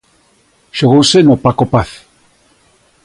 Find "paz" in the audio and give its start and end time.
1.73-1.89